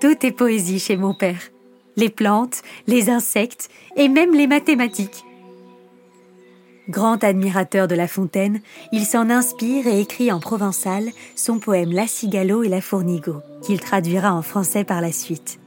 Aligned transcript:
Tout 0.00 0.24
est 0.24 0.32
poésie 0.32 0.78
chez 0.78 0.96
mon 0.96 1.14
père. 1.14 1.50
Les 1.96 2.08
plantes, 2.08 2.62
les 2.86 3.10
insectes 3.10 3.68
et 3.96 4.08
même 4.08 4.34
les 4.34 4.46
mathématiques. 4.46 5.24
Grand 6.88 7.22
admirateur 7.22 7.86
de 7.86 7.94
La 7.94 8.08
Fontaine, 8.08 8.60
il 8.90 9.04
s'en 9.04 9.30
inspire 9.30 9.86
et 9.86 10.00
écrit 10.00 10.32
en 10.32 10.40
provençal 10.40 11.10
son 11.36 11.58
poème 11.58 11.92
La 11.92 12.06
Cigalo 12.06 12.64
et 12.64 12.68
la 12.68 12.80
Fournigo, 12.80 13.36
qu'il 13.62 13.80
traduira 13.80 14.34
en 14.34 14.42
français 14.42 14.82
par 14.84 15.00
la 15.00 15.12
suite. 15.12 15.60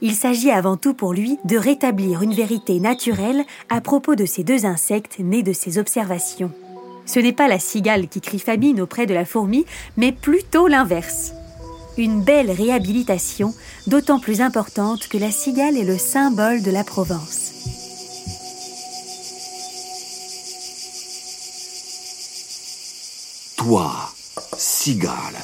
Il 0.00 0.14
s'agit 0.14 0.50
avant 0.50 0.76
tout 0.76 0.94
pour 0.94 1.12
lui 1.12 1.38
de 1.44 1.56
rétablir 1.56 2.22
une 2.22 2.34
vérité 2.34 2.78
naturelle 2.78 3.44
à 3.70 3.80
propos 3.80 4.14
de 4.14 4.26
ces 4.26 4.44
deux 4.44 4.66
insectes 4.66 5.18
nés 5.18 5.42
de 5.42 5.52
ses 5.52 5.78
observations. 5.78 6.52
Ce 7.06 7.18
n'est 7.18 7.32
pas 7.32 7.48
la 7.48 7.58
cigale 7.58 8.08
qui 8.08 8.20
crie 8.20 8.38
famine 8.38 8.80
auprès 8.80 9.06
de 9.06 9.14
la 9.14 9.24
fourmi, 9.24 9.64
mais 9.96 10.12
plutôt 10.12 10.68
l'inverse. 10.68 11.32
Une 11.96 12.22
belle 12.22 12.50
réhabilitation, 12.50 13.54
d'autant 13.86 14.18
plus 14.18 14.40
importante 14.40 15.06
que 15.06 15.16
la 15.16 15.30
cigale 15.30 15.76
est 15.76 15.84
le 15.84 15.96
symbole 15.96 16.62
de 16.62 16.72
la 16.72 16.82
Provence. 16.82 17.52
Toi, 23.56 23.92
cigale, 24.58 25.36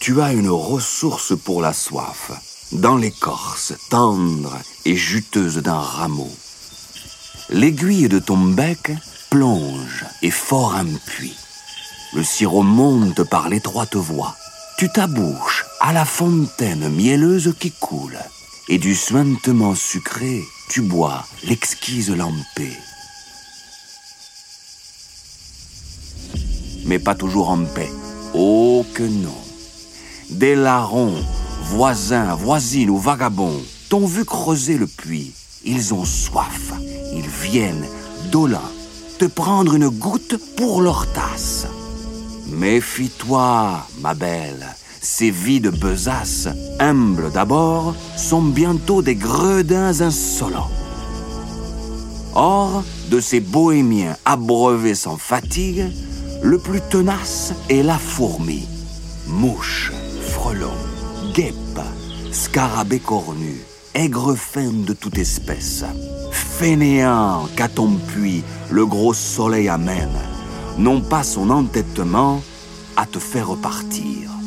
tu 0.00 0.22
as 0.22 0.32
une 0.32 0.48
ressource 0.48 1.34
pour 1.36 1.60
la 1.60 1.74
soif, 1.74 2.32
dans 2.72 2.96
l'écorce 2.96 3.74
tendre 3.90 4.58
et 4.86 4.96
juteuse 4.96 5.58
d'un 5.58 5.78
rameau. 5.78 6.30
L'aiguille 7.50 8.08
de 8.08 8.18
ton 8.18 8.38
bec 8.38 8.92
plonge 9.28 10.06
et 10.22 10.30
fort 10.30 10.74
un 10.74 10.86
puits. 11.06 11.36
Le 12.14 12.24
sirop 12.24 12.62
monte 12.62 13.22
par 13.24 13.50
l'étroite 13.50 13.96
voie. 13.96 14.34
Tu 14.78 14.88
t'abouches 14.88 15.57
à 15.80 15.92
la 15.92 16.04
fontaine 16.04 16.88
mielleuse 16.88 17.54
qui 17.58 17.70
coule, 17.70 18.18
et 18.68 18.78
du 18.78 18.94
suintement 18.94 19.74
sucré, 19.74 20.42
tu 20.68 20.82
bois 20.82 21.24
l'exquise 21.44 22.10
lampée. 22.10 22.76
Mais 26.84 26.98
pas 26.98 27.14
toujours 27.14 27.50
en 27.50 27.64
paix. 27.64 27.90
Oh 28.34 28.84
que 28.94 29.02
non. 29.02 29.36
Des 30.30 30.54
larrons, 30.54 31.14
voisins, 31.64 32.34
voisines 32.34 32.90
ou 32.90 32.98
vagabonds, 32.98 33.62
t'ont 33.88 34.06
vu 34.06 34.24
creuser 34.24 34.78
le 34.78 34.86
puits. 34.86 35.32
Ils 35.64 35.94
ont 35.94 36.04
soif. 36.04 36.72
Ils 37.12 37.28
viennent, 37.28 37.86
dolents, 38.30 38.72
te 39.18 39.26
prendre 39.26 39.74
une 39.74 39.88
goutte 39.88 40.36
pour 40.56 40.82
leur 40.82 41.10
tasse. 41.12 41.66
Méfie-toi, 42.46 43.86
ma 44.00 44.14
belle. 44.14 44.66
Ces 45.00 45.30
vies 45.30 45.60
de 45.60 45.70
besaces, 45.70 46.48
humbles 46.80 47.30
d'abord, 47.32 47.94
sont 48.16 48.42
bientôt 48.42 49.02
des 49.02 49.14
gredins 49.14 50.00
insolents. 50.00 50.70
Or, 52.34 52.82
de 53.10 53.20
ces 53.20 53.40
bohémiens 53.40 54.16
abreuvés 54.24 54.94
sans 54.94 55.16
fatigue, 55.16 55.86
le 56.42 56.58
plus 56.58 56.80
tenace 56.80 57.52
est 57.68 57.82
la 57.82 57.98
fourmi. 57.98 58.66
Mouche, 59.26 59.92
frelon, 60.20 60.72
guêpe, 61.34 61.80
scarabée 62.30 63.00
cornu, 63.00 63.60
aigre 63.94 64.34
fin 64.34 64.70
de 64.72 64.92
toute 64.92 65.18
espèce. 65.18 65.84
Fainéant 66.30 67.48
qu'à 67.56 67.68
ton 67.68 67.92
puits 67.94 68.42
le 68.70 68.86
gros 68.86 69.14
soleil 69.14 69.68
amène, 69.68 70.18
non 70.76 71.00
pas 71.00 71.22
son 71.22 71.50
entêtement 71.50 72.42
à 72.96 73.06
te 73.06 73.18
faire 73.18 73.56
partir. 73.56 74.37